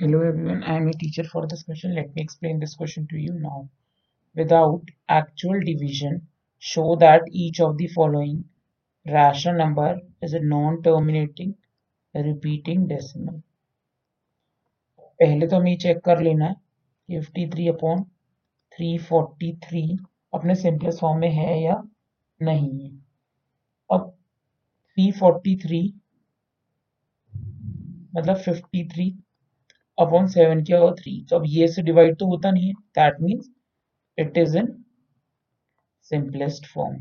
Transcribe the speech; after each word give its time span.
Hello 0.00 0.22
everyone, 0.22 0.62
I 0.64 0.76
am 0.78 0.88
a 0.88 0.94
teacher 0.94 1.24
for 1.24 1.46
this 1.46 1.62
question. 1.62 1.94
Let 1.94 2.14
me 2.14 2.22
explain 2.22 2.58
this 2.58 2.74
question 2.74 3.06
to 3.08 3.18
you 3.18 3.34
now. 3.34 3.68
Without 4.34 4.80
actual 5.10 5.60
division, 5.60 6.26
show 6.58 6.96
that 6.96 7.24
each 7.30 7.60
of 7.60 7.76
the 7.76 7.86
following 7.88 8.46
rational 9.06 9.58
number 9.58 10.00
is 10.22 10.32
a 10.32 10.40
non-terminating 10.40 11.54
repeating 12.14 12.88
decimal. 12.88 13.42
पहले 15.20 15.46
तो 15.46 15.56
हमें 15.56 15.76
check 15.84 16.04
कर 16.04 16.22
लेना 16.22 16.46
है 16.46 17.20
fifty 17.20 17.48
three 17.50 17.68
upon 17.68 18.04
three 18.72 18.96
forty 19.12 19.52
three 19.68 19.86
अपने 20.34 20.54
simplest 20.64 21.00
form 21.00 21.20
में 21.20 21.30
है 21.30 21.62
या 21.62 21.82
नहीं 22.40 22.76
है 22.82 22.90
अब 23.90 24.12
थ्री 24.94 25.10
फोर्टी 25.20 25.56
थ्री 25.66 25.82
मतलब 28.14 28.36
फिफ्टी 28.46 28.88
थ्री 28.94 29.14
अपॉन 30.00 30.26
सेवन 30.28 30.62
क्या 30.64 30.78
होगा 30.78 30.94
थ्री 30.94 31.20
तो 31.30 31.36
अब 31.36 31.44
ये 31.48 31.66
से 31.68 31.82
डिवाइड 31.82 32.18
तो 32.18 32.26
होता 32.26 32.50
नहीं 32.50 32.68
है 32.68 32.74
that 32.98 33.20
means 33.20 33.50
it 34.18 34.38
is 34.38 34.56
in 34.58 34.66
simplest 36.10 36.66
form 36.66 36.96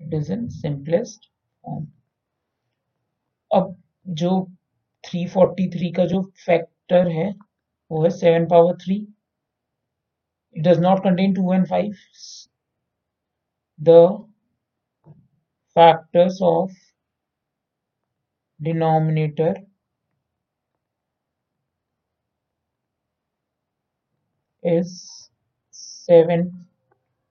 it 0.00 0.14
is 0.14 0.32
in 0.32 0.48
simplest 0.50 1.26
form 1.64 1.86
अब 3.50 3.76
जो 4.06 4.30
343 5.04 5.94
का 5.96 6.04
जो 6.06 6.22
फैक्टर 6.46 7.08
है 7.10 7.30
वो 7.90 8.02
है 8.04 8.10
seven 8.10 8.46
power 8.46 8.76
three 8.76 8.96
it 10.56 10.62
does 10.64 10.80
not 10.80 11.04
contain 11.04 11.34
two 11.34 11.52
and 11.54 11.66
five 11.68 11.94
the 13.80 13.90
factors 15.76 16.38
of 16.42 16.70
denominator 18.60 19.54
is 24.62 25.30
7 25.72 26.66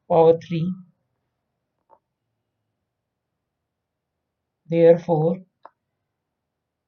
power 0.09 0.37
3 0.39 0.73
therefore 4.69 5.37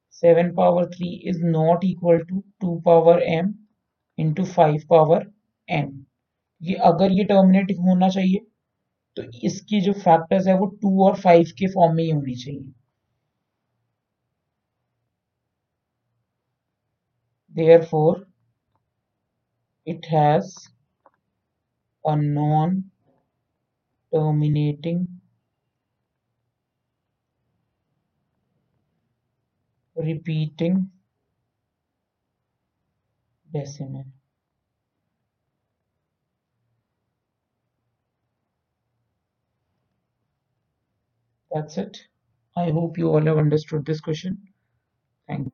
7 0.09 0.55
power 0.55 0.88
3 0.88 1.22
is 1.26 1.39
not 1.39 1.83
equal 1.83 2.20
to 2.30 2.44
2 2.61 2.81
power 2.83 3.20
m 3.22 3.53
into 4.17 4.45
5 4.45 4.88
power 4.88 5.22
n 5.67 5.92
ये 6.61 6.73
अगर 6.88 7.11
ये 7.11 7.23
टर्मिनेट 7.26 7.72
होना 7.80 8.09
चाहिए 8.09 8.39
तो 9.17 9.23
इसकी 9.45 9.80
जो 9.81 9.94
फैक्टर्स 10.02 10.48
है 10.48 10.53
वो 10.58 10.66
टू 10.81 11.03
और 11.05 11.16
फाइव 11.22 11.48
के 11.59 11.67
फॉर्म 11.73 11.95
में 11.95 12.03
ही 12.03 12.09
होनी 12.09 12.36
चाहिए 12.36 12.72
therefore 17.62 18.26
it 19.86 20.06
has 20.06 20.70
a 22.06 22.16
non-terminating 22.16 22.92
repeating 29.95 30.92
decimal. 33.54 34.06
That's 41.52 41.78
it. 41.78 42.08
I 42.58 42.72
hope 42.72 42.98
you 42.98 43.09
all 43.09 43.22
have 43.22 43.38
understood 43.38 43.86
this 43.86 44.02
question. 44.02 44.42
Thank 45.27 45.48
you. 45.48 45.54